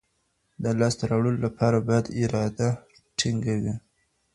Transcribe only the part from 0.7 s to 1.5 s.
لاسته راوړلو